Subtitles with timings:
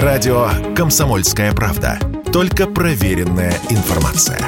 [0.00, 1.98] Радио «Комсомольская правда».
[2.32, 4.40] Только проверенная информация.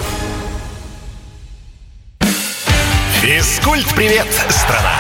[3.21, 4.95] Физкульт-привет, страна!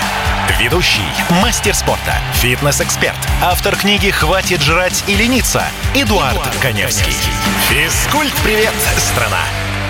[0.60, 1.00] Ведущий,
[1.42, 5.62] мастер спорта, фитнес-эксперт, автор книги «Хватит жрать и лениться»
[5.94, 7.14] Эдуард, Эдуард Коневский.
[7.70, 9.40] Физкульт-привет, страна!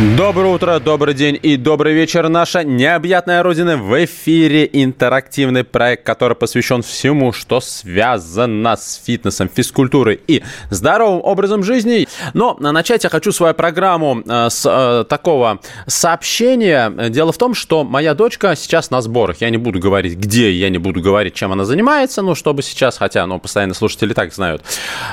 [0.00, 2.28] Доброе утро, добрый день и добрый вечер.
[2.28, 4.68] Наша необъятная Родина в эфире.
[4.72, 12.08] Интерактивный проект, который посвящен всему, что связано с фитнесом, физкультурой и здоровым образом жизни.
[12.32, 16.90] Но начать я хочу свою программу э, с э, такого сообщения.
[17.10, 19.42] Дело в том, что моя дочка сейчас на сборах.
[19.42, 22.98] Я не буду говорить, где, я не буду говорить, чем она занимается, ну, чтобы сейчас,
[22.98, 24.64] хотя, ну, постоянно слушатели так знают.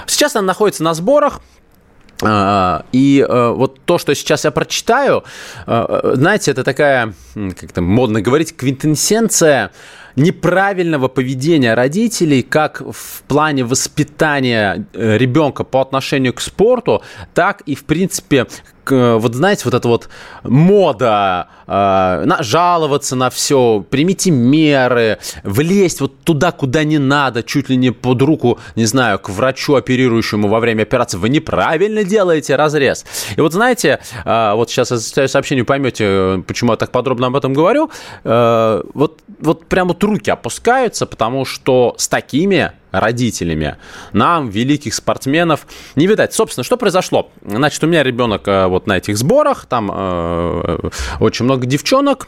[0.07, 1.39] Сейчас она находится на сборах,
[2.91, 5.23] и э, вот то, что сейчас я прочитаю,
[5.65, 9.71] э, знаете, это такая, как там модно говорить, квинтэссенция
[10.15, 17.01] неправильного поведения родителей как в плане воспитания э, ребенка по отношению к спорту,
[17.33, 18.47] так и, в принципе,
[18.89, 20.09] вот знаете, вот эта вот
[20.43, 21.71] мода э,
[22.25, 27.91] на, жаловаться на все, примите меры, влезть вот туда, куда не надо, чуть ли не
[27.91, 33.05] под руку, не знаю, к врачу, оперирующему во время операции, вы неправильно делаете разрез.
[33.35, 37.35] И вот знаете, э, вот сейчас я зачитаю сообщение, поймете, почему я так подробно об
[37.35, 37.91] этом говорю,
[38.23, 43.77] э, вот, вот прям вот руки опускаются, потому что с такими родителями.
[44.13, 46.33] Нам, великих спортсменов, не видать.
[46.33, 47.29] Собственно, что произошло?
[47.45, 52.27] Значит, у меня ребенок э, вот на этих сборах, там э, очень много девчонок,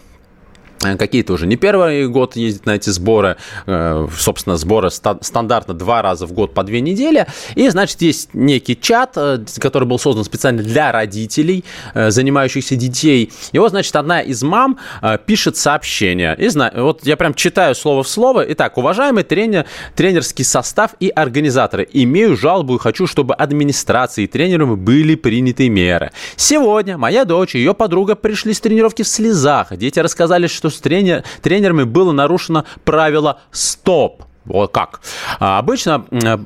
[0.98, 3.38] какие-то уже не первый год ездят на эти сборы.
[3.66, 7.26] Э, собственно, сборы стандартно два раза в год по две недели.
[7.56, 13.32] И, значит, есть некий чат, э, который был создан специально для родителей, занимающихся детей.
[13.52, 14.78] И вот, значит, одна из мам
[15.26, 16.36] пишет сообщение.
[16.38, 18.46] И вот я прям читаю слово в слово.
[18.50, 24.78] Итак, уважаемый тренер, тренерский состав и организаторы, имею жалобу и хочу, чтобы администрации и тренерам
[24.78, 26.12] были приняты меры.
[26.36, 29.76] Сегодня моя дочь и ее подруга пришли с тренировки в слезах.
[29.76, 34.24] Дети рассказали, что с тренер, тренерами было нарушено правило «стоп».
[34.46, 35.00] Вот как.
[35.40, 36.00] А обычно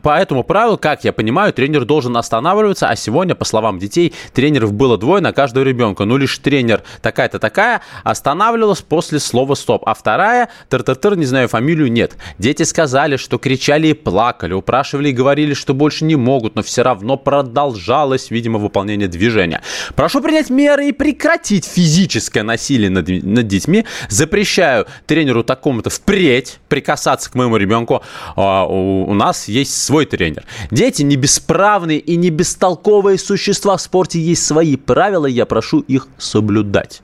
[0.03, 4.73] по этому правилу, как я понимаю, тренер должен останавливаться, а сегодня, по словам детей, тренеров
[4.73, 6.05] было двое на каждого ребенка.
[6.05, 11.91] Ну, лишь тренер такая-то такая останавливалась после слова «стоп», а вторая, тыр-тыр-тыр, не знаю фамилию,
[11.91, 12.15] нет.
[12.37, 16.83] Дети сказали, что кричали и плакали, упрашивали и говорили, что больше не могут, но все
[16.83, 19.61] равно продолжалось, видимо, выполнение движения.
[19.95, 23.85] Прошу принять меры и прекратить физическое насилие над, над детьми.
[24.09, 28.03] Запрещаю тренеру такому-то впредь прикасаться к моему ребенку ребенку,
[28.35, 30.43] а, у нас есть свой тренер.
[30.71, 33.77] Дети не бесправные и не бестолковые существа.
[33.77, 37.01] В спорте есть свои правила, я прошу их соблюдать.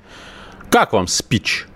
[0.69, 1.67] Как вам спич?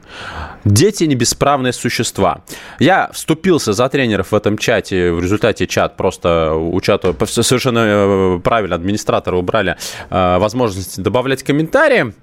[0.65, 2.39] Дети не бесправные существа.
[2.79, 5.11] Я вступился за тренеров в этом чате.
[5.11, 9.75] В результате чат просто у чата совершенно э, правильно администраторы убрали
[10.09, 12.13] э, возможность добавлять комментарии.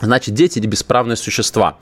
[0.00, 1.78] Значит, дети– бесправные существа.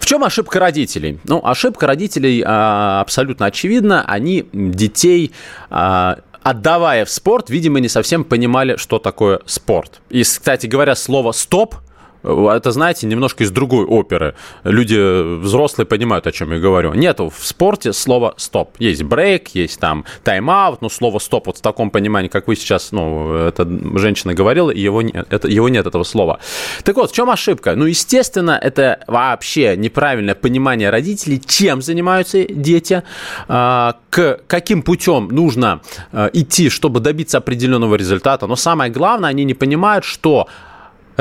[0.00, 1.20] В чем ошибка родителей?
[1.24, 4.04] Ну, ошибка родителей а, абсолютно очевидна.
[4.04, 5.32] Они детей
[5.70, 10.00] а, отдавая в спорт, видимо, не совсем понимали, что такое спорт.
[10.10, 11.76] И, кстати говоря, слово «стоп»
[12.22, 14.34] Это, знаете, немножко из другой оперы.
[14.64, 16.94] Люди взрослые понимают, о чем я говорю.
[16.94, 18.76] Нету в спорте слова «стоп».
[18.78, 22.92] Есть брейк, есть там тайм-аут, но слово «стоп» вот в таком понимании, как вы сейчас,
[22.92, 23.66] ну, эта
[23.98, 26.38] женщина говорила, его нет, это, его нет этого слова.
[26.84, 27.74] Так вот, в чем ошибка?
[27.74, 33.02] Ну, естественно, это вообще неправильное понимание родителей, чем занимаются дети,
[33.48, 35.80] а, к каким путем нужно
[36.12, 38.46] а, идти, чтобы добиться определенного результата.
[38.46, 40.48] Но самое главное, они не понимают, что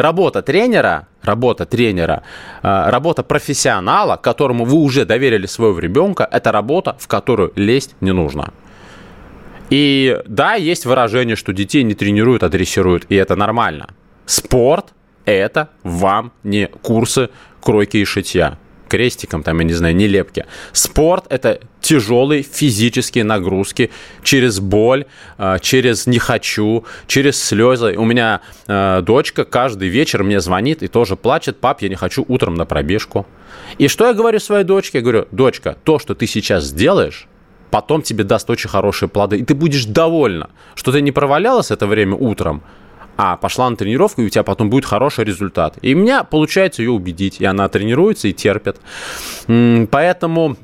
[0.01, 2.23] Работа тренера, работа тренера,
[2.63, 8.11] э, работа профессионала, которому вы уже доверили своего ребенка, это работа, в которую лезть не
[8.11, 8.51] нужно.
[9.69, 13.89] И да, есть выражение, что детей не тренируют, а дрессируют, и это нормально.
[14.25, 14.87] Спорт–
[15.25, 17.29] это вам не курсы
[17.61, 18.57] кройки и шитья
[18.91, 20.45] крестиком, там, я не знаю, нелепки.
[20.73, 23.89] Спорт– это тяжелые физические нагрузки
[24.21, 25.05] через боль,
[25.37, 27.95] а, через «не хочу», через слезы.
[27.97, 32.25] У меня а, дочка каждый вечер мне звонит и тоже плачет, пап, я не хочу
[32.27, 33.25] утром на пробежку.
[33.77, 34.97] И что я говорю своей дочке?
[34.97, 37.27] Я говорю, дочка, то, что ты сейчас сделаешь,
[37.69, 41.87] потом тебе даст очень хорошие плоды, и ты будешь довольна, что ты не провалялась это
[41.87, 42.61] время утром,
[43.23, 45.77] а пошла на тренировку, и у тебя потом будет хороший результат.
[45.83, 48.77] И у меня получается ее убедить, и она тренируется и терпит.
[49.45, 50.57] Поэтому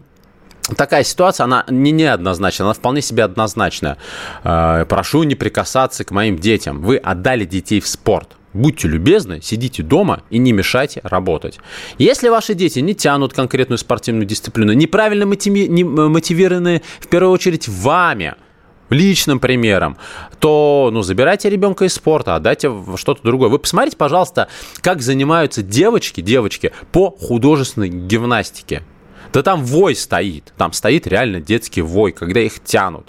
[0.75, 3.99] такая ситуация, она не неоднозначна, она вполне себе однозначная.
[4.43, 6.81] Э, прошу не прикасаться к моим детям.
[6.81, 8.29] Вы отдали детей в спорт.
[8.53, 11.59] Будьте любезны, сидите дома и не мешайте работать.
[11.99, 18.33] Если ваши дети не тянут конкретную спортивную дисциплину, неправильно мотивированы в первую очередь вами–
[18.89, 19.97] личным примером,
[20.39, 23.49] то ну, забирайте ребенка из спорта, отдайте что-то другое.
[23.49, 24.47] Вы посмотрите, пожалуйста,
[24.81, 28.83] как занимаются девочки, девочки по художественной гимнастике.
[29.33, 33.07] Да там вой стоит, там стоит реально детский вой, когда их тянут.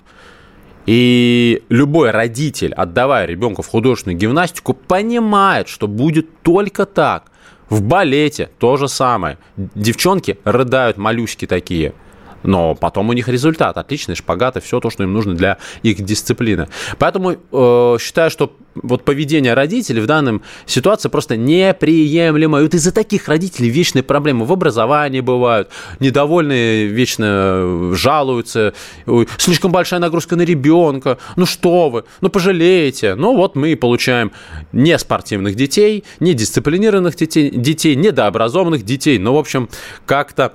[0.86, 7.30] И любой родитель, отдавая ребенка в художественную гимнастику, понимает, что будет только так.
[7.68, 9.36] В балете то же самое.
[9.56, 11.92] Девчонки рыдают, малюськи такие–
[12.42, 13.76] но потом у них результат.
[13.76, 16.68] Отличный шпагат и все то, что им нужно для их дисциплины.
[16.98, 22.60] Поэтому э, считаю, что вот поведение родителей в данном ситуации просто неприемлемо.
[22.60, 25.68] И вот из-за таких родителей вечные проблемы в образовании бывают,
[26.00, 28.74] недовольные вечно жалуются,
[29.06, 33.14] Ой, слишком большая нагрузка на ребенка, ну что вы, ну пожалеете.
[33.14, 34.32] Ну вот мы и получаем
[34.72, 39.18] не спортивных детей, не дисциплинированных детей, детей, недообразованных детей.
[39.18, 39.68] Ну, в общем,
[40.06, 40.54] как-то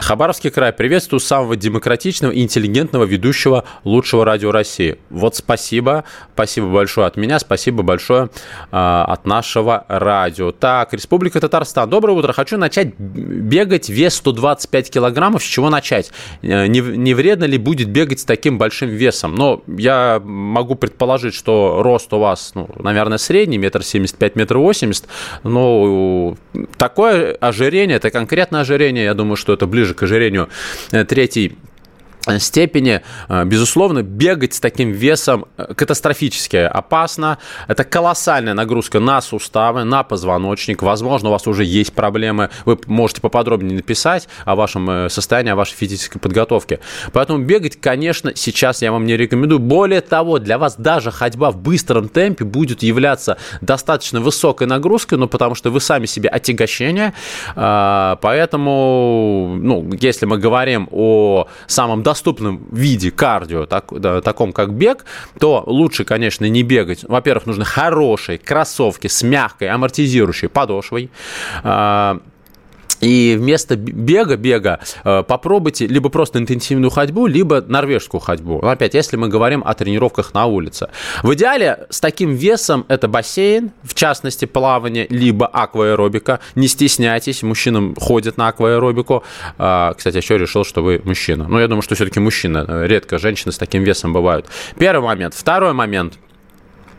[0.00, 4.98] Хабаровский край приветствую самого демократичного и интеллигентного ведущего лучшего радио России.
[5.08, 6.04] Вот спасибо,
[6.34, 10.52] спасибо большое от меня, спасибо большое э, от нашего радио.
[10.52, 11.88] Так, Республика Татарстан.
[11.88, 12.32] Доброе утро.
[12.32, 15.42] Хочу начать бегать вес 125 килограммов.
[15.42, 16.12] С чего начать?
[16.42, 19.34] Э, не, не вредно ли будет бегать с таким большим весом?
[19.34, 24.58] Но я могу предположить, что рост у вас, ну, наверное, средний, метр семьдесят пять, метр
[24.58, 25.06] восемьдесят.
[25.42, 26.36] Но
[26.76, 30.48] такое ожирение, это конкретное ожирение, думаю, что это ближе к ожирению.
[30.92, 31.56] Э, третий
[32.38, 37.38] степени, э, безусловно, бегать с таким весом э, катастрофически опасно.
[37.68, 40.82] Это колоссальная нагрузка на суставы, на позвоночник.
[40.82, 42.50] Возможно, у вас уже есть проблемы.
[42.64, 46.80] Вы можете поподробнее написать о вашем э, состоянии, о вашей физической подготовке.
[47.12, 49.58] Поэтому бегать, конечно, сейчас я вам не рекомендую.
[49.58, 55.28] Более того, для вас даже ходьба в быстром темпе будет являться достаточно высокой нагрузкой, ну,
[55.28, 57.12] потому что вы сами себе отягощение.
[57.54, 64.72] Поэтому, ну, если мы говорим о самом достаточном доступном виде кардио, так, да, таком как
[64.72, 65.04] бег,
[65.38, 67.04] то лучше, конечно, не бегать.
[67.04, 71.10] Во-первых, нужны хорошие кроссовки с мягкой амортизирующей подошвой.
[71.62, 72.20] А,
[73.00, 78.58] и вместо бега, бега э, попробуйте либо просто интенсивную ходьбу, либо норвежскую ходьбу.
[78.60, 80.88] Опять, если мы говорим о тренировках на улице.
[81.22, 86.40] В идеале с таким весом это бассейн, в частности плавание, либо акваэробика.
[86.54, 89.24] Не стесняйтесь, мужчинам ходят на акваэробику.
[89.58, 91.46] А, кстати, еще решил, что вы мужчина.
[91.48, 92.84] Но я думаю, что все-таки мужчина.
[92.86, 94.46] Редко женщины с таким весом бывают.
[94.78, 95.34] Первый момент.
[95.34, 96.14] Второй момент–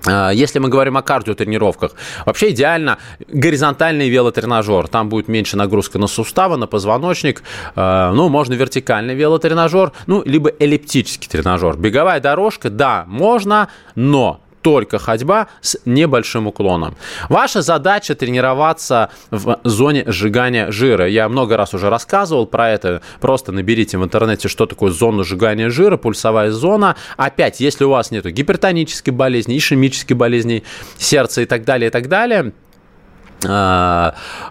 [0.07, 1.93] если мы говорим о кардиотренировках,
[2.25, 2.97] вообще идеально
[3.27, 4.87] горизонтальный велотренажер.
[4.87, 7.43] Там будет меньше нагрузка на суставы, на позвоночник.
[7.75, 11.77] А, ну, можно вертикальный велотренажер, ну, либо эллиптический тренажер.
[11.77, 16.95] Беговая дорожка, да, можно, но только ходьба с небольшим уклоном.
[17.29, 21.07] Ваша задача тренироваться в зоне сжигания жира.
[21.07, 23.03] Я много раз уже рассказывал про это.
[23.21, 26.95] Просто наберите в интернете, что такое зона сжигания жира, пульсовая зона.
[27.15, 30.63] Опять, если у вас нет гипертонической болезни, ишемической болезни
[30.97, 32.51] сердца и так далее, и так далее,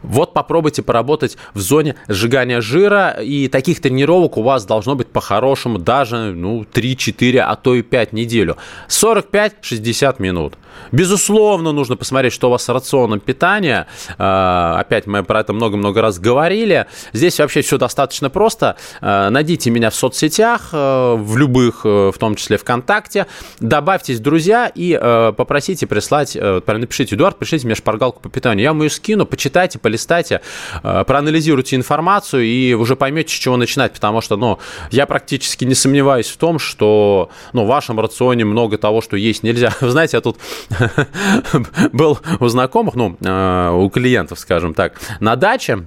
[0.02, 5.78] вот попробуйте поработать в зоне сжигания жира, и таких тренировок у вас должно быть по-хорошему
[5.78, 8.56] даже ну, 3-4, а то и 5 неделю.
[8.88, 10.54] 45-60 минут.
[10.92, 13.86] Безусловно, нужно посмотреть, что у вас с рационом питания.
[14.18, 16.86] А, опять мы про это много-много раз говорили.
[17.12, 18.76] Здесь вообще все достаточно просто.
[19.00, 23.26] А, найдите меня в соцсетях, в любых, в том числе ВКонтакте,
[23.60, 24.94] добавьтесь друзья и
[25.36, 28.64] попросите прислать, напишите, Эдуард, пришлите мне шпаргалку по питанию.
[28.64, 30.40] Я вам ее скину, почитайте, полистайте,
[30.82, 34.58] э, проанализируйте информацию и уже поймете, с чего начинать, потому что, ну,
[34.90, 39.42] я практически не сомневаюсь в том, что, ну, в вашем рационе много того, что есть
[39.42, 39.74] нельзя.
[39.80, 40.38] Вы знаете, я тут
[41.92, 45.84] был у знакомых, ну, э, у клиентов, скажем так, на даче,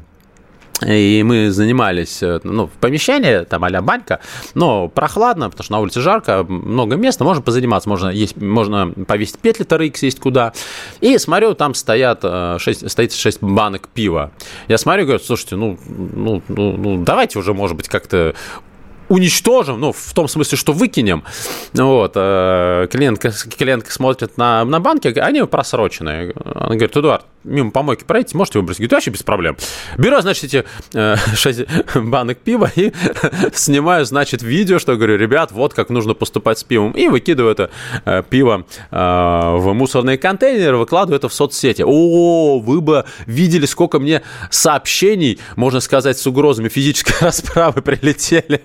[0.85, 4.19] и мы занимались э, ну, в помещении, там а банька,
[4.53, 9.39] но прохладно, потому что на улице жарко, много места, можно позаниматься, можно, есть, можно повесить
[9.39, 10.53] петли TRX есть куда.
[11.01, 14.31] И смотрю, там стоят 6, э, стоит 6 банок пива.
[14.67, 18.35] Я смотрю, говорю, слушайте, ну, ну, ну, ну давайте уже, может быть, как-то
[19.09, 21.23] уничтожим, ну, в том смысле, что выкинем.
[21.73, 26.33] Вот, э, клиентка, клиентка смотрит на, на банки, они просроченные.
[26.43, 28.79] Она говорит, Эдуард, мимо помойки пройти, можете выбросить?
[28.79, 29.57] Говорит, вообще без проблем.
[29.97, 32.91] Беру, значит, эти э, 6 банок пива и
[33.53, 36.91] снимаю, значит, видео, что говорю, ребят, вот как нужно поступать с пивом.
[36.91, 37.69] И выкидываю это
[38.05, 41.83] э, пиво э, в мусорные контейнеры, выкладываю это в соцсети.
[41.85, 48.61] О, вы бы видели, сколько мне сообщений, можно сказать, с угрозами физической расправы прилетели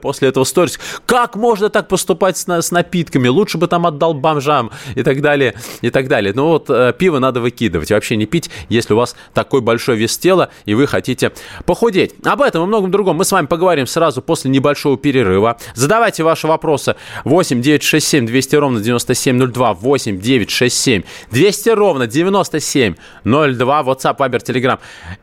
[0.00, 0.78] после этого сторис.
[1.06, 3.28] Как можно так поступать с, с напитками?
[3.28, 6.32] Лучше бы там отдал бомжам и так далее, и так далее.
[6.34, 7.90] Ну вот, э, пиво надо выкидывать.
[7.90, 11.32] Вообще вообще не пить, если у вас такой большой вес тела и вы хотите
[11.64, 12.14] похудеть.
[12.24, 15.56] Об этом и многом другом мы с вами поговорим сразу после небольшого перерыва.
[15.74, 24.42] Задавайте ваши вопросы 8 967 200 ровно 9702 8 967 200 ровно 9702 WhatsApp, Viber,
[24.42, 24.78] Telegram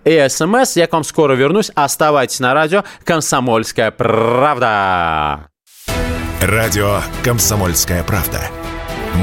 [0.05, 0.75] и СМС.
[0.75, 1.71] Я к вам скоро вернусь.
[1.75, 5.49] Оставайтесь на радио «Комсомольская правда».
[6.41, 8.41] Радио «Комсомольская правда».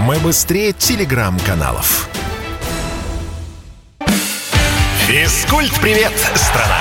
[0.06, 2.08] Мы быстрее телеграм-каналов.
[5.06, 6.80] Физкульт-привет, страна!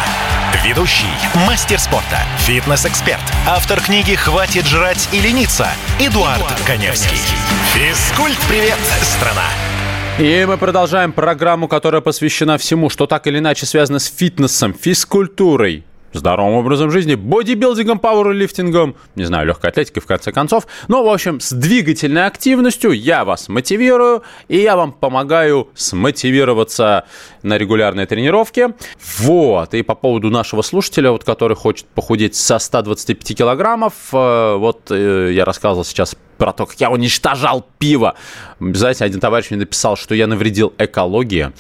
[0.66, 1.06] Ведущий,
[1.46, 5.68] мастер спорта, фитнес-эксперт, автор книги «Хватит жрать и лениться»
[6.00, 7.20] Эдуард, Эдуард Коневский.
[7.76, 9.46] Физкульт-привет, страна!
[10.18, 15.84] И мы продолжаем программу, которая посвящена всему, что так или иначе связано с фитнесом, физкультурой,
[16.18, 20.68] здоровым образом жизни, бодибилдингом, пауэрлифтингом, не знаю, легкой атлетикой в конце концов.
[20.88, 27.06] Ну, в общем, с двигательной активностью я вас мотивирую, и я вам помогаю смотивироваться
[27.44, 28.74] на регулярные тренировки.
[29.20, 34.92] Вот, и по поводу нашего слушателя, вот, который хочет похудеть со 125 килограммов, э, вот
[34.92, 38.16] э, я рассказывал сейчас про то, как я уничтожал пиво.
[38.60, 41.52] Знаете, один товарищ мне написал, что я навредил экологии,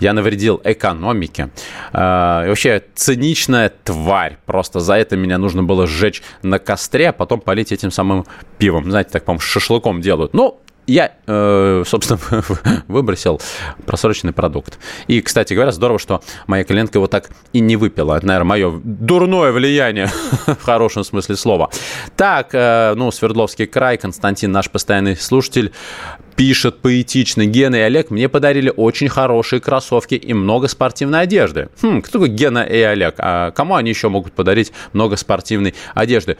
[0.00, 1.50] я навредил экономике.
[1.92, 4.38] Э, вообще, циничная тварь.
[4.46, 8.26] Просто за это меня нужно было сжечь на костре, а потом полить этим самым
[8.58, 8.90] пивом.
[8.90, 10.34] Знаете, так, по-моему, шашлыком делают.
[10.34, 10.60] Ну,
[10.90, 12.18] я, э, собственно,
[12.88, 13.40] выбросил
[13.86, 14.78] просроченный продукт.
[15.06, 18.16] И, кстати говоря, здорово, что моя клиентка его так и не выпила.
[18.16, 20.06] Это, наверное, мое дурное влияние
[20.46, 21.70] в хорошем смысле слова.
[22.16, 25.72] Так, э, ну, Свердловский край, Константин, наш постоянный слушатель,
[26.40, 27.44] пишет поэтично.
[27.44, 31.68] Гена и Олег мне подарили очень хорошие кроссовки и много спортивной одежды.
[31.82, 33.16] Хм, кто такой Гена и Олег?
[33.18, 36.38] А кому они еще могут подарить много спортивной одежды?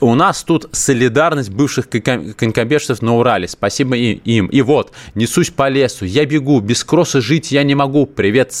[0.00, 3.46] У нас тут солидарность бывших конькобежцев на Урале.
[3.46, 4.46] Спасибо им.
[4.46, 8.04] И вот, несусь по лесу, я бегу, без кросса жить я не могу.
[8.06, 8.52] Привет,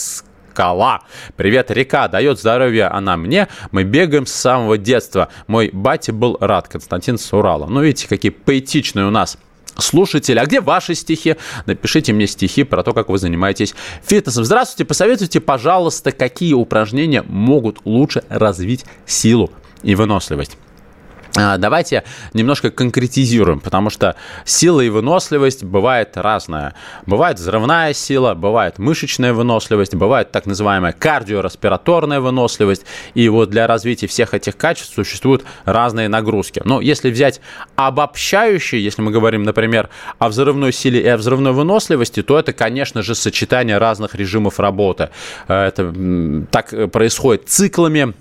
[0.56, 1.00] скала.
[1.34, 3.48] Привет, река, дает здоровье она мне.
[3.72, 5.30] Мы бегаем с самого детства.
[5.48, 7.66] Мой батя был рад, Константин с Урала.
[7.66, 9.36] Ну, видите, какие поэтичные у нас
[9.78, 10.38] слушатели.
[10.38, 11.36] А где ваши стихи?
[11.66, 14.44] Напишите мне стихи про то, как вы занимаетесь фитнесом.
[14.44, 19.50] Здравствуйте, посоветуйте, пожалуйста, какие упражнения могут лучше развить силу
[19.82, 20.58] и выносливость.
[21.38, 26.74] А, давайте немножко конкретизируем, потому что сила и выносливость бывает разная.
[27.04, 32.86] Бывает взрывная сила, бывает мышечная выносливость, бывает так называемая кардиореспираторная выносливость.
[33.14, 36.62] И вот для развития всех этих качеств существуют разные нагрузки.
[36.64, 37.40] Но если взять
[37.76, 43.02] обобщающие, если мы говорим, например, о взрывной силе и о взрывной выносливости, то это, конечно
[43.02, 45.10] же, сочетание разных режимов работы.
[45.48, 45.92] Э, это
[46.50, 48.14] так происходит циклами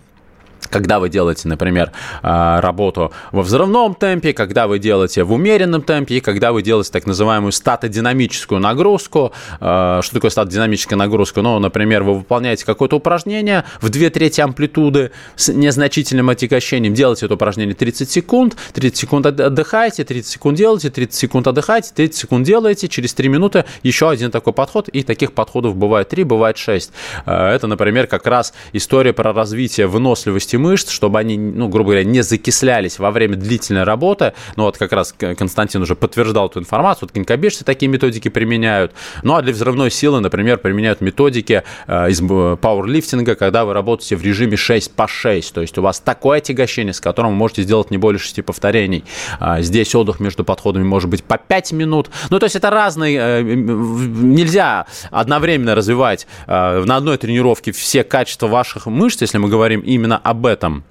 [0.70, 6.16] когда вы делаете, например, а, работу во взрывном темпе, когда вы делаете в умеренном темпе
[6.16, 9.32] и когда вы делаете так называемую статодинамическую нагрузку.
[9.60, 11.42] А, что такое статодинамическая нагрузка?
[11.42, 17.36] Ну, например, вы выполняете какое-то упражнение в 2 трети амплитуды с незначительным отягощением, делаете это
[17.36, 22.88] упражнение 30 секунд, 30 секунд отдыхаете, 30 секунд делаете, 30 секунд отдыхаете, 30 секунд делаете,
[22.88, 26.92] через 3 минуты еще один такой подход, и таких подходов бывает 3, бывает 6.
[27.26, 31.90] А, это, например, как раз история про развитие выносливости кости мышц, чтобы они, ну, грубо
[31.92, 34.34] говоря, не закислялись во время длительной работы.
[34.56, 37.08] Ну, вот как раз Константин уже подтверждал эту информацию.
[37.08, 38.94] Вот конькобежцы такие методики применяют.
[39.24, 44.16] Ну, а для взрывной силы, например, применяют методики э, из э, пауэрлифтинга, когда вы работаете
[44.16, 45.54] в режиме 6 по 6.
[45.54, 49.04] То есть у вас такое отягощение, с которым вы можете сделать не более 6 повторений.
[49.40, 52.10] А здесь отдых между подходами может быть по 5 минут.
[52.30, 53.18] Ну, то есть это разные...
[53.18, 60.18] Э, нельзя одновременно развивать на одной тренировке все качества ваших мышц, если мы говорим именно
[60.18, 60.84] об этом.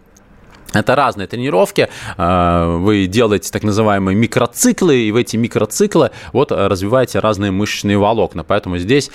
[0.74, 1.88] Это разные тренировки.
[2.16, 8.42] А, вы делаете так называемые микроциклы, и в эти микроциклы вот развиваете разные мышечные волокна.
[8.44, 9.10] Поэтому здесь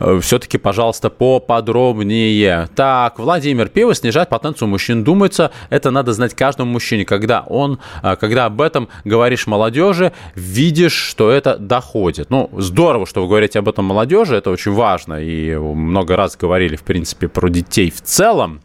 [0.00, 2.68] э, все-таки, пожалуйста, поподробнее.
[2.74, 5.04] Так, Владимир, пиво снижает потенцию мужчин.
[5.04, 7.04] Думается, это надо знать каждому мужчине.
[7.04, 7.78] Когда он,
[8.18, 12.30] когда об этом говоришь молодежи, видишь, что это доходит.
[12.30, 15.22] Ну, здорово, что вы говорите об этом молодежи, это очень важно.
[15.22, 18.62] И много раз говорили, в принципе, про детей в целом.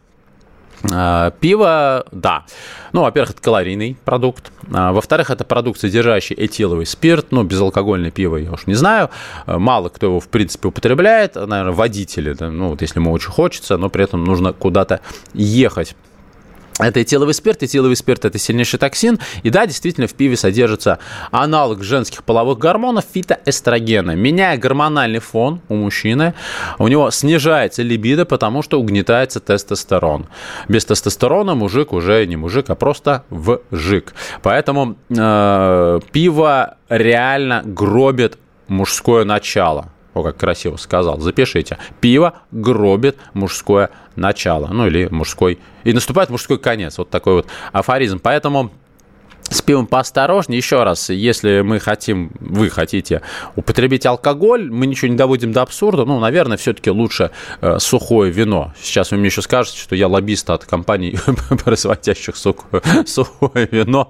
[0.90, 2.44] А, пиво, да.
[2.92, 4.52] Ну, во-первых, это калорийный продукт.
[4.72, 7.26] А, во-вторых, это продукт, содержащий этиловый спирт.
[7.30, 9.10] Ну, безалкогольное пиво я уж не знаю.
[9.46, 11.34] А, мало кто его, в принципе, употребляет.
[11.34, 15.00] Наверное, водители, ну, вот если ему очень хочется, но при этом нужно куда-то
[15.34, 15.94] ехать.
[16.78, 17.62] Это этиловый спирт.
[17.62, 19.18] Этиловый спирт– это сильнейший токсин.
[19.42, 20.98] И да, действительно, в пиве содержится
[21.30, 24.12] аналог женских половых гормонов– фитоэстрогена.
[24.12, 26.34] Меняя гормональный фон у мужчины,
[26.78, 30.26] у него снижается либидо, потому что угнетается тестостерон.
[30.68, 34.14] Без тестостерона мужик уже не мужик, а просто вжик.
[34.42, 38.38] Поэтому э, пиво реально гробит
[38.68, 41.78] мужское начало о, как красиво сказал, запишите.
[42.00, 48.20] Пиво гробит мужское начало, ну или мужской, и наступает мужской конец, вот такой вот афоризм.
[48.22, 48.70] Поэтому
[49.50, 50.58] с пивом поосторожнее.
[50.58, 53.22] Еще раз, если мы хотим, вы хотите
[53.56, 56.04] употребить алкоголь, мы ничего не доводим до абсурда.
[56.04, 57.30] Ну, наверное, все-таки лучше
[57.60, 58.72] э, сухое вино.
[58.80, 61.18] Сейчас вы мне еще скажете, что я лоббист от компаний,
[61.64, 64.08] производящих сухое, сухое вино.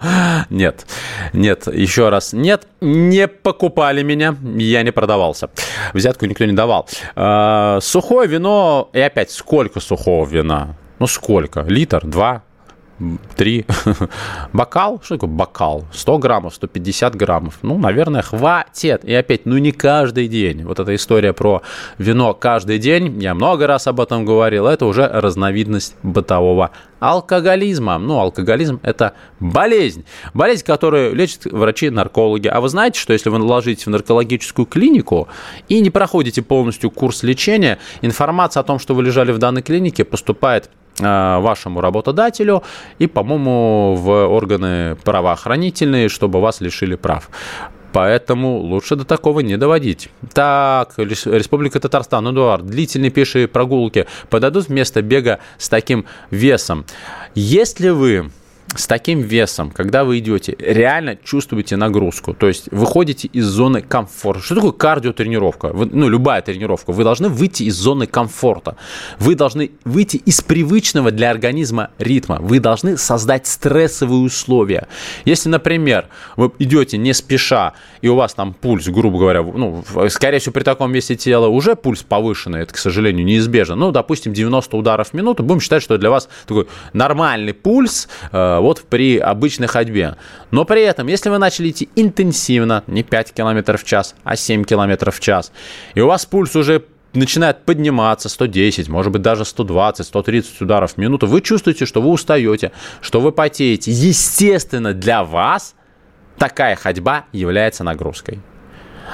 [0.51, 0.87] Нет,
[1.33, 5.51] нет, еще раз, нет, не покупали меня, я не продавался.
[5.93, 6.89] Взятку никто не давал.
[7.17, 10.77] Э, сухое вино, и опять, сколько сухого вина?
[10.99, 11.62] Ну, сколько?
[11.62, 12.07] Литр?
[12.07, 12.43] Два?
[13.37, 13.65] Три.
[14.53, 15.01] Бокал?
[15.03, 15.85] Что такое бокал?
[15.93, 17.59] 100 граммов, 150 граммов.
[17.63, 19.05] Ну, наверное, хватит.
[19.05, 20.65] И опять, ну не каждый день.
[20.65, 21.63] Вот эта история про
[21.99, 26.71] вино каждый день, я много раз об этом говорил, это уже разновидность бытового
[27.03, 27.99] алкоголизма.
[27.99, 30.05] Ну, алкоголизм– это болезнь.
[30.35, 32.47] Болезнь, которую лечат врачи-наркологи.
[32.47, 35.27] А вы знаете, что если вы ложитесь в наркологическую клинику
[35.69, 40.05] и не проходите полностью курс лечения, информация о том, что вы лежали в данной клинике,
[40.05, 42.63] поступает вашему работодателю
[42.99, 47.31] и, по-моему, в органы правоохранительные, чтобы вас лишили прав.
[47.93, 50.09] Поэтому лучше до такого не доводить.
[50.33, 56.87] Так, Республика Татарстан, Эдуард, длительные пешие прогулки подадут вместо бега с таким весом.
[57.35, 58.31] Если вы
[58.75, 62.35] с таким весом, когда вы идете, реально чувствуете нагрузку.
[62.35, 64.43] То есть выходите из зоны комфорта.
[64.43, 65.69] Что такое кардиотренировка?
[65.69, 66.93] Вы, ну, любая тренировка.
[66.93, 68.76] Вы должны выйти из зоны комфорта.
[69.19, 72.38] Вы должны выйти из привычного для организма ритма.
[72.41, 74.88] Вы должны создать стрессовые условия.
[75.25, 80.38] Если, например, вы идете не спеша, и у вас там пульс, грубо говоря, ну, скорее
[80.38, 83.76] всего, при таком весе тела уже пульс повышенный, это, к сожалению, неизбежно.
[83.76, 88.62] Ну, допустим, 90 ударов в минуту, будем считать, что для вас такой нормальный пульс, э,
[88.62, 90.16] вот при обычной ходьбе.
[90.50, 94.64] Но при этом, если вы начали идти интенсивно, не 5 км в час, а 7
[94.64, 95.52] км в час,
[95.95, 100.97] и у вас пульс уже начинает подниматься 110, может быть даже 120, 130 ударов в
[100.99, 103.90] минуту, вы чувствуете, что вы устаете, что вы потеете.
[103.90, 105.75] Естественно, для вас
[106.38, 108.40] такая ходьба является нагрузкой.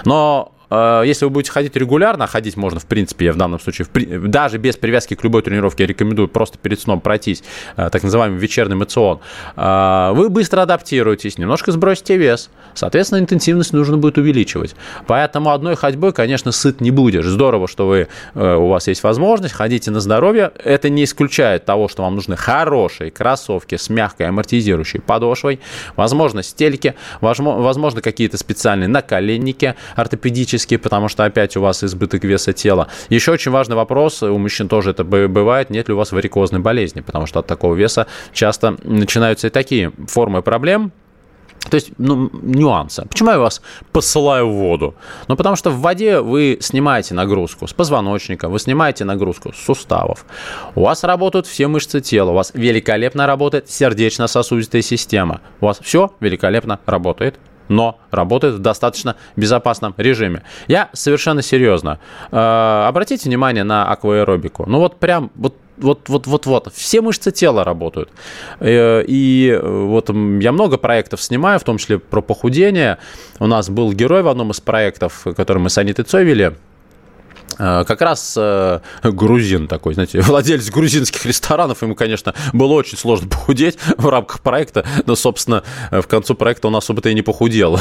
[0.04, 3.87] Но если вы будете ходить регулярно, а ходить можно, в принципе, я в данном случае,
[3.94, 7.42] даже без привязки к любой тренировке, я рекомендую просто перед сном пройтись,
[7.76, 9.20] э, так называемый вечерний мацион,
[9.57, 14.74] э, вы быстро адаптируетесь, немножко сбросите вес, соответственно, интенсивность нужно будет увеличивать.
[15.07, 17.24] Поэтому одной ходьбой, конечно, сыт не будешь.
[17.24, 20.52] Здорово, что вы, у вас есть возможность, ходите на здоровье.
[20.62, 25.61] Это не исключает того, что вам нужны хорошие кроссовки с мягкой амортизирующей подошвой,
[25.96, 32.53] возможно, стельки, возможно, какие-то специальные наколенники ортопедические, физически, потому что опять у вас избыток веса
[32.53, 32.88] тела.
[33.11, 37.01] Еще очень важный вопрос, у мужчин тоже это бывает, нет ли у вас варикозной болезни,
[37.01, 40.92] потому что от такого веса часто начинаются и такие формы проблем,
[41.71, 43.05] то есть, ну, нюансы.
[43.09, 43.61] Почему я вас
[43.92, 44.94] посылаю в воду?
[45.29, 50.25] Ну, потому что в воде вы снимаете нагрузку с позвоночника, вы снимаете нагрузку с суставов.
[50.75, 55.40] У вас работают все мышцы тела, у вас великолепно работает сердечно-сосудистая система.
[55.61, 60.42] У вас все великолепно работает но работает в достаточно безопасном режиме.
[60.66, 61.98] Я совершенно серьезно.
[62.31, 64.64] Э, обратите внимание на акваэробику.
[64.66, 68.11] Ну вот прям вот вот, вот, вот, вот, все мышцы тела работают.
[68.59, 72.98] Э, и вот я много проектов снимаю, в том числе про похудение.
[73.38, 76.67] У нас был герой в одном из проектов, который мы с Анитой Цой вели, Э,
[77.59, 83.79] как раз э, грузин такой, знаете, владелец грузинских ресторанов, ему, конечно, было очень сложно похудеть
[83.97, 87.81] в рамках проекта, но, собственно, в концу проекта он особо-то и не похудел.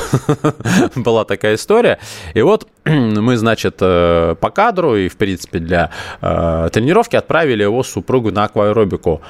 [0.95, 1.99] Была такая история.
[2.33, 8.31] И вот мы, значит, э, по кадру и, в принципе, для тренировки отправили его супругу
[8.31, 9.21] на акваэробику.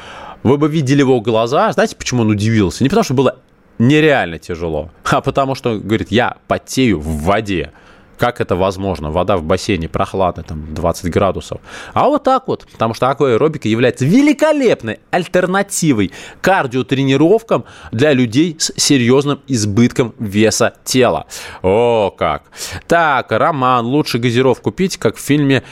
[0.43, 1.71] Вы бы видели его глаза.
[1.71, 2.83] Знаете, почему он удивился?
[2.83, 3.37] Не потому, что было
[3.79, 7.71] нереально тяжело, а потому что, говорит, я потею в воде.
[8.17, 9.11] Как это возможно?
[9.11, 11.61] Вода в бассейне прохладная, там 20 градусов.
[11.93, 19.39] А вот так вот, потому что акваэробика является великолепной альтернативой кардиотренировкам для людей с серьезным
[19.47, 21.27] избытком веса тела.
[21.61, 22.43] О, как!
[22.87, 25.63] Так, Роман, лучше газировку пить, как в фильме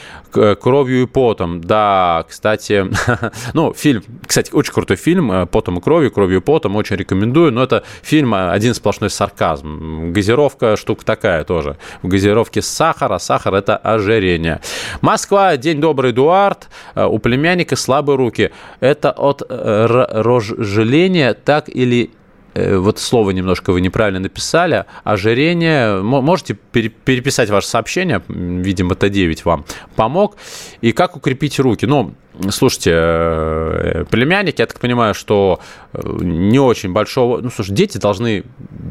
[0.60, 1.60] «Кровью и потом».
[1.60, 2.86] Да, кстати,
[3.54, 7.52] ну, фильм, кстати, очень крутой фильм э, «Потом и кровью», «Кровью и потом», очень рекомендую,
[7.52, 10.12] но это фильм э, один сплошной сарказм.
[10.12, 11.76] Газировка штука такая тоже.
[12.02, 13.18] В газировке сахара.
[13.18, 14.60] Сахар– это ожирение.
[15.00, 15.56] Москва.
[15.56, 16.68] День добрый, Эдуард.
[16.94, 18.50] Э, у племянника слабые руки.
[18.80, 22.15] Это от э, рожжеления так или э,
[22.56, 29.64] вот слово немножко вы неправильно написали, ожирение, можете переписать ваше сообщение, видимо, это 9 вам
[29.94, 30.36] помог,
[30.80, 32.14] и как укрепить руки, ну,
[32.50, 35.60] слушайте, э, племянники, я так понимаю, что
[35.92, 37.40] э, не очень большого...
[37.40, 38.44] Ну, слушай, дети должны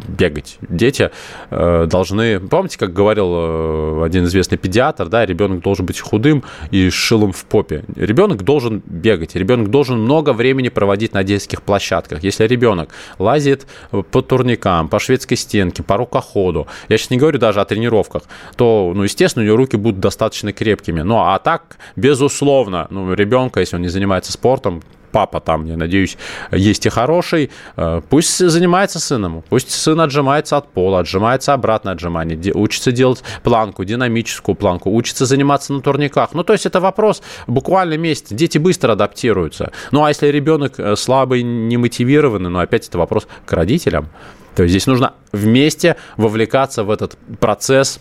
[0.07, 0.57] бегать.
[0.61, 1.11] Дети
[1.49, 2.39] э, должны...
[2.39, 7.83] Помните, как говорил один известный педиатр, да, ребенок должен быть худым и шилом в попе.
[7.95, 12.23] Ребенок должен бегать, ребенок должен много времени проводить на детских площадках.
[12.23, 13.67] Если ребенок лазит
[14.11, 18.23] по турникам, по шведской стенке, по рукоходу, я сейчас не говорю даже о тренировках,
[18.55, 21.01] то, ну, естественно, у него руки будут достаточно крепкими.
[21.01, 26.17] Ну, а так, безусловно, ну, ребенка, если он не занимается спортом, папа там, я надеюсь,
[26.51, 32.53] есть и хороший, э, пусть занимается сыном, пусть сын отжимается от пола, отжимается обратно отжимание,
[32.53, 36.33] учится делать планку, динамическую планку, учится заниматься на турниках.
[36.33, 38.27] Ну, то есть это вопрос буквально месяц.
[38.29, 39.71] Дети быстро адаптируются.
[39.91, 44.07] Ну, а если ребенок э, слабый, не мотивированный, ну, опять это вопрос к родителям.
[44.55, 47.99] То есть здесь нужно вместе вовлекаться в этот процесс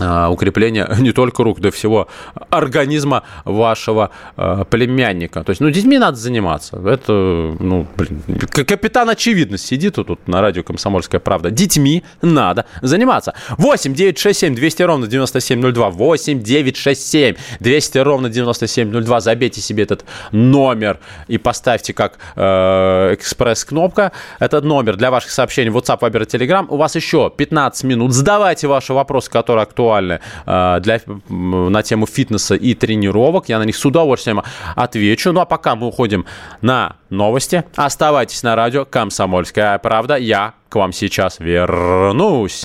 [0.00, 2.08] укрепления не только рук, да всего
[2.50, 5.42] организма вашего э, племянника.
[5.42, 6.76] То есть, ну, детьми надо заниматься.
[6.76, 11.50] Это, ну, блин, капитан очевидность сидит тут на радио «Комсомольская правда».
[11.50, 13.34] Детьми надо заниматься.
[13.56, 15.90] 8 9 6 7 200 ровно 9702.
[15.90, 19.20] 8 9 6 7 200 ровно 9702.
[19.20, 24.12] Забейте себе этот номер и поставьте как э, экспресс-кнопка.
[24.40, 26.66] Этот номер для ваших сообщений WhatsApp, Viber Telegram.
[26.68, 28.12] У вас еще 15 минут.
[28.12, 33.48] Задавайте ваши вопросы, которые актуальны актуальны э, для, на тему фитнеса и тренировок.
[33.48, 34.42] Я на них с удовольствием
[34.74, 35.32] отвечу.
[35.32, 36.26] Ну а пока мы уходим
[36.60, 37.64] на новости.
[37.76, 40.16] Оставайтесь на радио «Комсомольская правда».
[40.16, 42.64] Я к вам сейчас вернусь.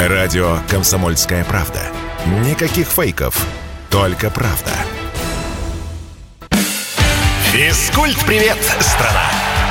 [0.00, 1.80] Радио «Комсомольская правда».
[2.46, 3.46] Никаких фейков,
[3.90, 4.72] только правда.
[7.52, 9.43] Физкульт-привет, страна!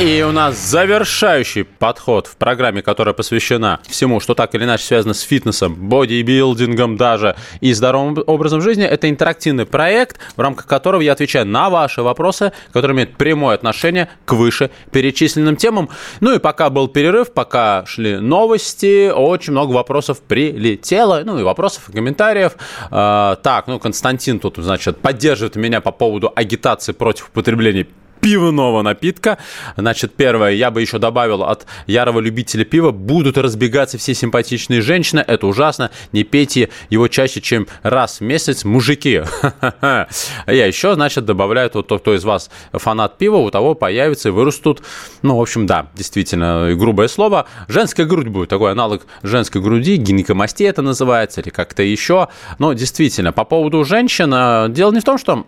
[0.00, 5.14] И у нас завершающий подход в программе, которая посвящена всему, что так или иначе связано
[5.14, 8.84] с фитнесом, бодибилдингом даже и здоровым образом жизни.
[8.84, 14.08] Это интерактивный проект, в рамках которого я отвечаю на ваши вопросы, которые имеют прямое отношение
[14.24, 15.88] к выше перечисленным темам.
[16.20, 21.88] Ну и пока был перерыв, пока шли новости, очень много вопросов прилетело, ну и вопросов
[21.88, 22.54] и комментариев.
[22.90, 27.86] А, так, ну Константин тут, значит, поддерживает меня по поводу агитации против употребления
[28.22, 29.38] пивного напитка.
[29.76, 35.24] Значит, первое, я бы еще добавил от ярого любителя пива, будут разбегаться все симпатичные женщины,
[35.26, 39.22] это ужасно, не пейте его чаще, чем раз в месяц, мужики.
[39.82, 40.06] Я
[40.46, 44.82] еще, значит, добавляю, вот кто из вас фанат пива, у того появится и вырастут,
[45.22, 50.70] ну, в общем, да, действительно, грубое слово, женская грудь будет, такой аналог женской груди, гинекомастия
[50.70, 52.28] это называется, или как-то еще,
[52.60, 55.44] но действительно, по поводу женщин, э, дело не в том, что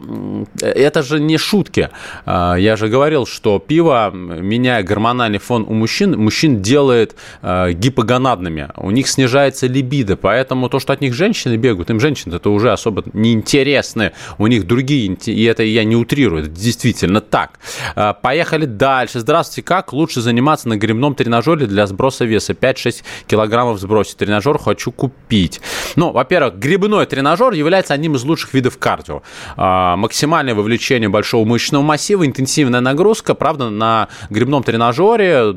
[0.61, 1.91] это же не шутки,
[2.27, 8.71] э, я же говорил, что пиво, меняя гормональный фон у мужчин, мужчин делает э, гипогонадными.
[8.77, 12.73] У них снижается либидо, поэтому то, что от них женщины бегают, им женщины это уже
[12.73, 14.13] особо неинтересны.
[14.39, 17.59] У них другие, и это я не утрирую, это действительно так.
[17.97, 19.21] Э, поехали дальше.
[19.21, 22.55] Здравствуйте, как лучше заниматься на грибном тренажере для сброса веса?
[22.55, 24.17] 5-6 килограммов сбросить.
[24.17, 25.61] Тренажер хочу купить.
[25.97, 29.23] Ну, во-первых, грибной тренажер является одним из лучших видов кардио.
[29.59, 35.57] Э, максимальное вовлечение большого мышечного массива, интенсивность интенсивная нагрузка, правда, на грибном тренажере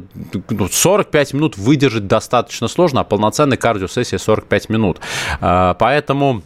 [0.71, 4.99] 45 ну, минут выдержать достаточно сложно, а полноценная кардиосессия 45 минут.
[5.39, 6.41] А, поэтому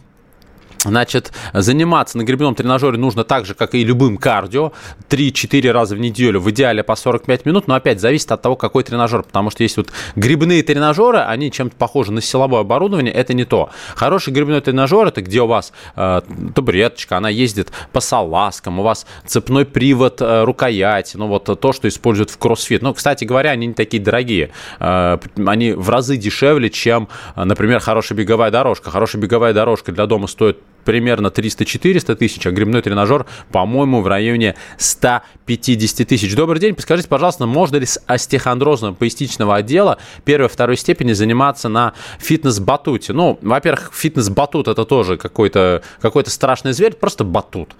[0.84, 4.72] Значит, заниматься на гребном тренажере нужно так же, как и любым кардио,
[5.08, 8.82] 3-4 раза в неделю, в идеале по 45 минут, но опять зависит от того, какой
[8.82, 13.44] тренажер, потому что есть вот грибные тренажеры, они чем-то похожи на силовое оборудование, это не
[13.44, 13.70] то.
[13.94, 16.22] Хороший грибной тренажер, это где у вас э,
[16.54, 21.86] табуреточка, она ездит по салазкам, у вас цепной привод э, рукояти, ну вот то, что
[21.86, 22.82] используют в кроссфит.
[22.82, 28.18] Ну, кстати говоря, они не такие дорогие, э, они в разы дешевле, чем, например, хорошая
[28.18, 28.90] беговая дорожка.
[28.90, 34.54] Хорошая беговая дорожка для дома стоит примерно 300-400 тысяч, а грибной тренажер, по-моему, в районе
[34.78, 36.34] 150 тысяч.
[36.34, 43.12] Добрый день, подскажите, пожалуйста, можно ли с остеохондрозом поясничного отдела первой-второй степени заниматься на фитнес-батуте?
[43.12, 47.70] Ну, во-первых, фитнес-батут это тоже какой-то какой страшный зверь, просто батут.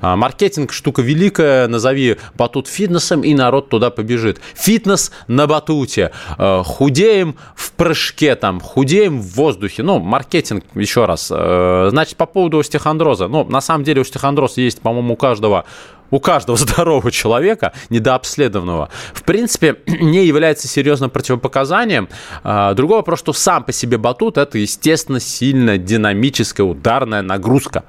[0.00, 4.40] А, маркетинг штука великая, назови батут фитнесом, и народ туда побежит.
[4.54, 6.12] Фитнес на батуте.
[6.38, 9.82] А, худеем в прыжке, там, худеем в воздухе.
[9.82, 11.30] Ну, маркетинг, еще раз.
[11.32, 13.28] А, значит, по поводу поводу остеохондроза.
[13.28, 15.64] Ну, на самом деле остеохондроз есть, по-моему, у каждого
[16.10, 22.06] у каждого здорового человека, недообследованного, в принципе, не является серьезным противопоказанием.
[22.44, 27.84] А, другой вопрос, что сам по себе батут– это, естественно, сильная динамическая ударная нагрузка.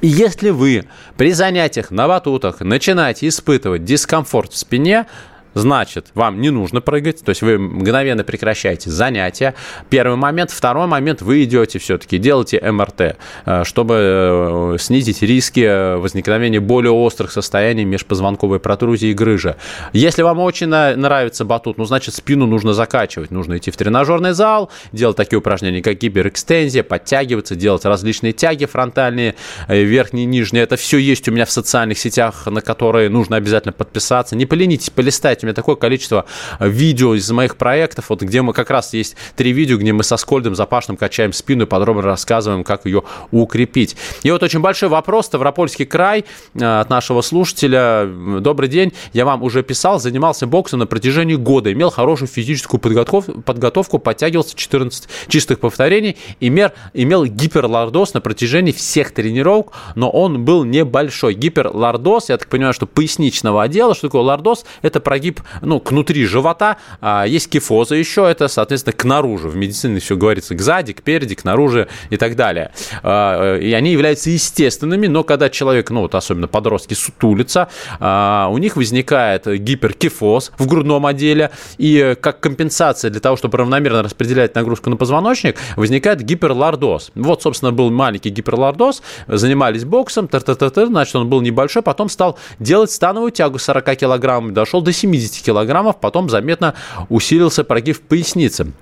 [0.00, 5.06] И если вы при занятиях на батутах начинаете испытывать дискомфорт в спине,
[5.54, 9.54] значит, вам не нужно прыгать, то есть вы мгновенно прекращаете занятия.
[9.88, 10.50] Первый момент.
[10.50, 17.32] Второй момент, вы идете все-таки, делаете МРТ, э, чтобы э, снизить риски возникновения более острых
[17.32, 19.56] состояний межпозвонковой протрузии и грыжи.
[19.92, 23.30] Если вам очень нравится батут, ну, значит, спину нужно закачивать.
[23.30, 29.34] Нужно идти в тренажерный зал, делать такие упражнения, как гиперэкстензия, подтягиваться, делать различные тяги фронтальные,
[29.68, 30.62] э, верхние, нижние.
[30.64, 34.36] Это все есть у меня в социальных сетях, на которые нужно обязательно подписаться.
[34.36, 35.39] Не поленитесь, полистайте.
[35.42, 36.24] У меня такое количество
[36.58, 40.02] э, видео из моих проектов, вот где мы как раз есть три видео, где мы
[40.02, 43.96] со Скольдом Запашным качаем спину и подробно рассказываем, как ее укрепить.
[44.22, 46.24] И вот очень большой вопрос, Ставропольский край
[46.54, 48.06] э, от нашего слушателя.
[48.40, 53.40] Добрый день, я вам уже писал, занимался боксом на протяжении года, имел хорошую физическую подготовку,
[53.42, 60.64] подготовку подтягивался 14 чистых повторений, имел, имел гиперлордоз на протяжении всех тренировок, но он был
[60.64, 61.34] небольшой.
[61.34, 64.64] Гиперлордоз, я так понимаю, что поясничного отдела, что такое лордоз?
[64.82, 65.29] Это прогиб,
[65.62, 69.48] ну, внутри живота, а есть кифоза еще, это, соответственно, к наружу.
[69.48, 72.72] В медицине все говорится к сзади, к переди, к наружу и так далее.
[73.02, 78.58] А, и они являются естественными, но когда человек, ну, вот особенно подростки, сутулится, а, у
[78.58, 84.90] них возникает гиперкифоз в грудном отделе, и как компенсация для того, чтобы равномерно распределять нагрузку
[84.90, 87.12] на позвоночник, возникает гиперлордоз.
[87.14, 92.08] Вот, собственно, был маленький гиперлордоз, занимались боксом, тар -тар -тар, значит, он был небольшой, потом
[92.08, 96.74] стал делать становую тягу 40 килограмм, дошел до 70 килограммов, потом заметно
[97.08, 98.72] усилился прогиб поясницы.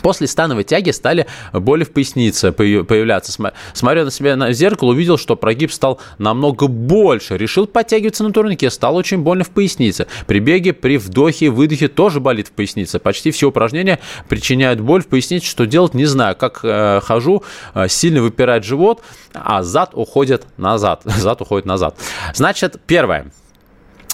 [0.00, 3.32] После становой тяги стали боли в пояснице появляться.
[3.74, 7.36] Смотря на себя на зеркало, увидел, что прогиб стал намного больше.
[7.36, 10.06] Решил подтягиваться на турнике, стало очень больно в пояснице.
[10.26, 12.98] При беге, при вдохе выдохе тоже болит в пояснице.
[12.98, 15.46] Почти все упражнения причиняют боль в пояснице.
[15.46, 16.36] Что делать, не знаю.
[16.36, 17.42] Как э, хожу,
[17.74, 19.02] э, сильно выпирает живот,
[19.34, 21.02] а зад уходит назад.
[21.22, 21.96] Зад уходит назад.
[22.34, 23.26] Значит, первое.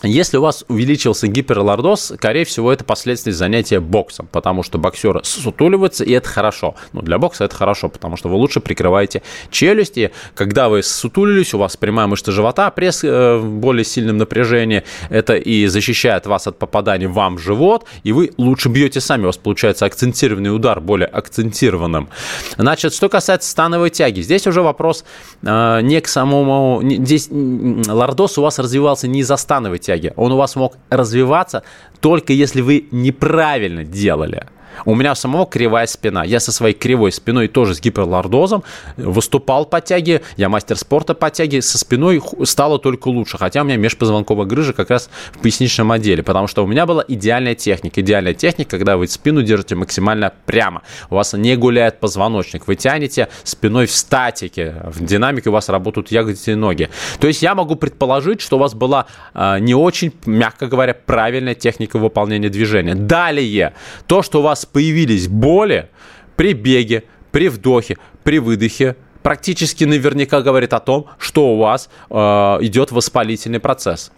[0.05, 6.05] Если у вас увеличился гиперлордоз, скорее всего, это последствия занятия боксом, потому что боксеры сутуливаются,
[6.05, 6.77] и это хорошо.
[6.93, 10.13] Ну, для бокса это хорошо, потому что вы лучше прикрываете челюсти.
[10.35, 15.35] Когда вы сутулились, у вас прямая мышца живота, пресс э, в более сильном напряжении, это
[15.35, 19.37] и защищает вас от попадания вам в живот, и вы лучше бьете сами, у вас
[19.37, 22.09] получается акцентированный удар, более акцентированным.
[22.57, 25.05] Значит, что касается становой тяги, здесь уже вопрос
[25.43, 26.83] э, не к самому...
[26.85, 30.13] Здесь лордоз у вас развивался не из-за становой тяги.
[30.17, 31.63] Он у вас мог развиваться
[32.01, 34.47] только если вы неправильно делали.
[34.85, 36.25] У меня самого кривая спина.
[36.25, 38.63] Я со своей кривой спиной тоже с гиперлордозом
[38.97, 40.23] выступал по тяге.
[40.37, 41.63] Я мастер спорта по тяге.
[41.63, 43.39] Со спиной стало только лучше.
[43.39, 46.23] Хотя у меня межпозвонковая грыжа как раз в поясничном отделе.
[46.23, 48.01] Потому что у меня была идеальная техника.
[48.01, 50.83] Идеальная техника, когда вы спину держите максимально прямо.
[51.11, 52.67] У вас не гуляет позвоночник.
[52.67, 54.83] Вы тянете спиной в статике.
[54.85, 56.89] В динамике у вас работают ягодицы и ноги.
[57.21, 61.55] То есть я могу предположить, что у вас была э, не очень, мягко говоря, правильная
[61.55, 62.95] техника выполнения движения.
[62.95, 63.75] Далее,
[64.07, 65.89] то, что у вас появились боли
[66.37, 72.15] при беге, при вдохе, при выдохе, практически наверняка говорит о том, что у вас э,
[72.15, 74.11] идет воспалительный процесс.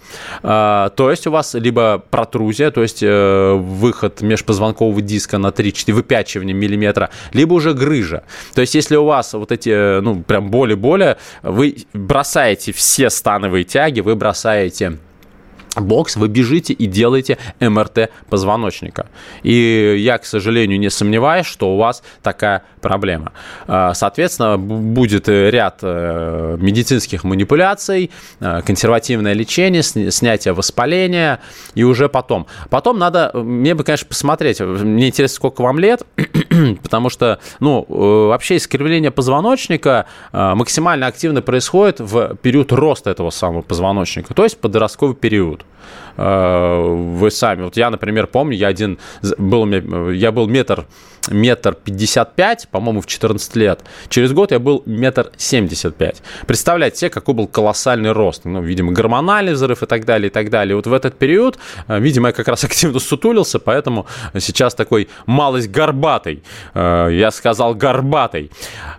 [0.42, 5.92] Э, то есть у вас либо протрузия, то есть э, выход межпозвонкового диска на 3-4,
[5.92, 8.22] выпячивание миллиметра, либо уже грыжа.
[8.54, 13.64] То есть если у вас вот эти, э, ну, прям боли-боли, вы бросаете все становые
[13.64, 14.98] тяги, вы бросаете
[15.76, 19.06] бокс, вы бежите и делаете МРТ позвоночника.
[19.42, 23.32] И я, к сожалению, не сомневаюсь, что у вас такая проблема.
[23.66, 31.40] А, соответственно, будет ряд э, медицинских манипуляций, э, консервативное лечение, снятие воспаления,
[31.74, 32.46] и уже потом.
[32.70, 36.02] Потом надо, мне бы, конечно, посмотреть, мне интересно, сколько вам лет,
[36.82, 43.62] потому что, ну, э, вообще искривление позвоночника максимально активно происходит в период роста этого самого
[43.62, 45.59] позвоночника, то есть подростковый период.
[45.60, 46.09] episode.
[46.20, 47.62] Вы сами.
[47.62, 48.98] Вот я, например, помню, я один
[49.38, 49.66] был,
[50.10, 50.86] я был метр
[51.28, 53.80] метр пятьдесят пять, по-моему, в 14 лет.
[54.08, 56.22] Через год я был метр семьдесят пять.
[56.46, 58.44] Представляете себе, какой был колоссальный рост.
[58.44, 60.76] Ну, видимо, гормональный взрыв и так далее, и так далее.
[60.76, 64.06] Вот в этот период, э, видимо, я как раз активно сутулился, поэтому
[64.38, 66.42] сейчас такой малость горбатый.
[66.74, 68.50] Э, я сказал горбатый.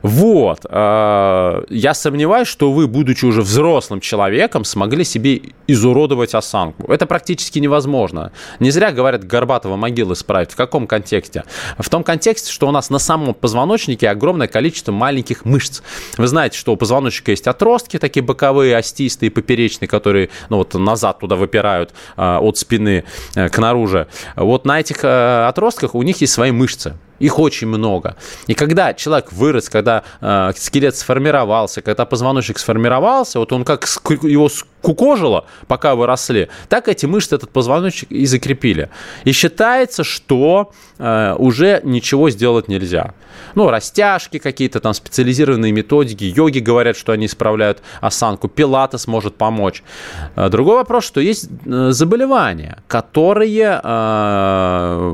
[0.01, 0.65] Вот.
[0.71, 6.91] Я сомневаюсь, что вы, будучи уже взрослым человеком, смогли себе изуродовать осанку.
[6.91, 8.31] Это практически невозможно.
[8.59, 10.51] Не зря говорят, Горбатова могилы справить.
[10.51, 11.43] В каком контексте?
[11.77, 15.81] В том контексте, что у нас на самом позвоночнике огромное количество маленьких мышц.
[16.15, 21.19] Вы знаете, что у позвоночника есть отростки, такие боковые, остистые, поперечные, которые ну, вот назад
[21.19, 23.03] туда выпирают э, от спины
[23.35, 24.07] э, к наружу.
[24.37, 26.95] Вот на этих э, отростках у них есть свои мышцы.
[27.21, 28.15] Их очень много.
[28.47, 33.85] И когда человек вырос, когда э, скелет сформировался, когда позвоночник сформировался, вот он как
[34.23, 34.49] его
[34.81, 38.89] кукожило, пока вы росли, так эти мышцы этот позвоночник и закрепили.
[39.23, 43.13] И считается, что э, уже ничего сделать нельзя.
[43.55, 49.83] Ну, растяжки какие-то, там специализированные методики, йоги говорят, что они исправляют осанку, пилатес может помочь.
[50.35, 55.11] Э, другой вопрос, что есть э, заболевания, которые э,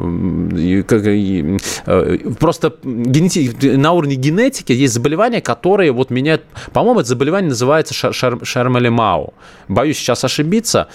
[1.86, 3.76] э, просто генети...
[3.78, 9.34] на уровне генетики есть заболевания, которые вот меняют, по-моему, это заболевание называется шар шар Шармалемау.
[9.68, 10.88] Боюсь сейчас ошибиться.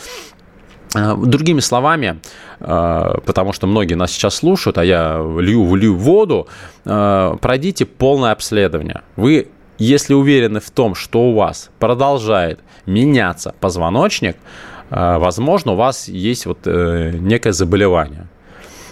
[0.95, 2.21] Э, другими словами,
[2.61, 6.49] э, потому что многие нас сейчас слушают, а я лью, лью воду,
[6.85, 9.01] э, пройдите полное обследование.
[9.17, 14.37] Вы, если уверены в том, что у вас продолжает меняться позвоночник,
[14.91, 18.27] возможно, у вас есть вот некое заболевание.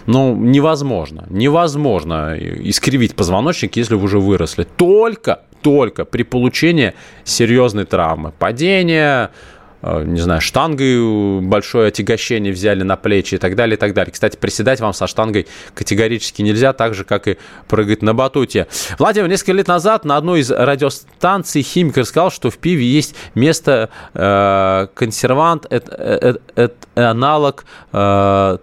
[0.06, 4.66] Ну, невозможно, невозможно искривить позвоночник, если вы уже выросли.
[4.76, 8.32] Только, только при получении серьезной травмы.
[8.38, 13.94] Падение, Э, не знаю, штангой большое отягощение взяли на плечи и так далее, и так
[13.94, 14.12] далее.
[14.12, 17.38] Кстати, приседать вам со штангой категорически нельзя, так же, как и
[17.68, 18.66] прыгать на батуте.
[18.98, 23.90] Владимир, несколько лет назад на одной из радиостанций химик рассказал, что в пиве есть место
[24.14, 28.58] э, консервант, это, это, это аналог э,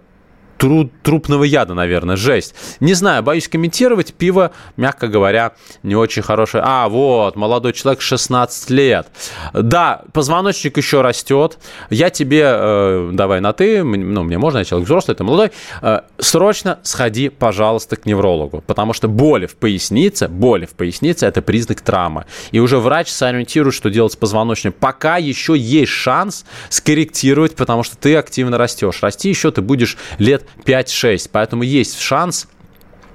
[0.58, 2.54] тру, трупного яда, наверное, жесть.
[2.80, 4.12] Не знаю, боюсь комментировать.
[4.12, 6.62] Пиво, мягко говоря, не очень хорошее.
[6.66, 9.06] А, вот, молодой человек, 16 лет.
[9.54, 11.58] Да, позвоночник еще растет.
[11.88, 16.00] Я тебе, э, давай на ты, ну, мне можно, я человек взрослый, ты молодой, э,
[16.18, 21.80] срочно сходи, пожалуйста, к неврологу, потому что боли в пояснице, боли в пояснице– это признак
[21.80, 22.24] травмы.
[22.50, 24.72] И уже врач сориентирует, что делать с позвоночным.
[24.72, 29.02] Пока еще есть шанс скорректировать, потому что ты активно растешь.
[29.02, 31.28] Расти еще ты будешь лет 5-6.
[31.32, 32.48] Поэтому есть шанс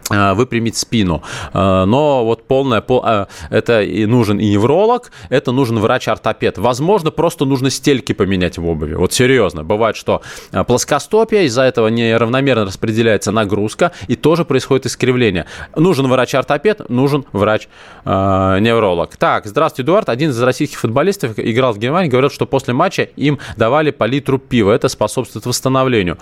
[0.09, 1.23] выпрямить спину.
[1.53, 6.57] Э, но вот полная, э, это и нужен и невролог, это нужен врач-ортопед.
[6.57, 8.95] Возможно, просто нужно стельки поменять в обуви.
[8.95, 9.63] Вот серьезно.
[9.63, 10.21] Бывает, что
[10.67, 15.45] плоскостопие, из-за этого неравномерно распределяется нагрузка, и тоже происходит искривление.
[15.75, 19.15] Нужен врач-ортопед, нужен врач-невролог.
[19.17, 20.09] Так, здравствуйте, Эдуард.
[20.09, 24.37] Один из российских футболистов играл в Германии, говорят, что после матча им давали по литру
[24.37, 24.71] пива.
[24.71, 26.17] Это способствует восстановлению.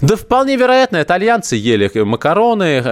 [0.00, 2.82] Да вполне вероятно, итальянцы ели макароны,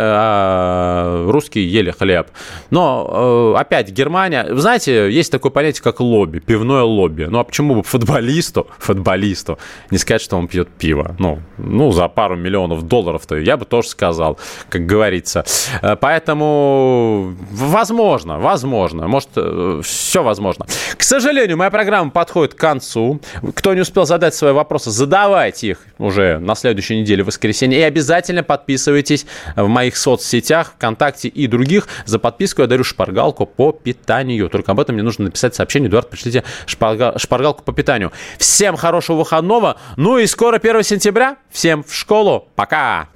[1.28, 2.28] русские ели хлеб.
[2.70, 4.46] Но, э, опять, Германия...
[4.48, 7.24] Вы знаете, есть такое понятие, как лобби, пивное лобби.
[7.24, 9.58] Ну, а почему бы футболисту, футболисту
[9.90, 11.14] не сказать, что он пьет пиво?
[11.18, 15.44] Ну, ну за пару миллионов долларов-то я бы тоже сказал, как говорится.
[15.82, 20.66] Э, поэтому, возможно, возможно, может, э, все возможно.
[20.96, 23.20] К сожалению, моя программа подходит к концу.
[23.54, 27.80] Кто не успел задать свои вопросы, задавайте их уже на следующей неделе, в воскресенье.
[27.80, 31.88] И обязательно подписывайтесь в моих соцсетях соцсетях, ВКонтакте и других.
[32.04, 34.48] За подписку я дарю шпаргалку по питанию.
[34.48, 35.88] Только об этом мне нужно написать сообщение.
[35.88, 37.18] Эдуард, пришлите шпарга...
[37.18, 38.12] шпаргалку по питанию.
[38.38, 39.78] Всем хорошего выходного.
[39.96, 41.36] Ну и скоро 1 сентября.
[41.50, 42.48] Всем в школу.
[42.56, 43.08] Пока.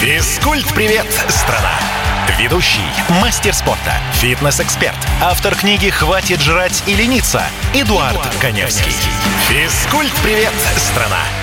[0.00, 1.78] Физкульт-привет, страна!
[2.38, 2.80] Ведущий,
[3.20, 7.42] мастер спорта, фитнес-эксперт, автор книги «Хватит жрать и лениться»
[7.74, 8.94] Эдуард, Эдуард Коневский.
[9.48, 11.39] Физкульт-привет, страна!